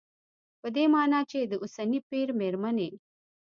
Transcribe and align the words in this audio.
په 0.61 0.67
دې 0.75 0.85
مانا 0.93 1.21
چې 1.31 1.39
د 1.51 1.53
اوسني 1.63 1.99
پېر 2.09 2.27
مېرمنې 2.39 2.89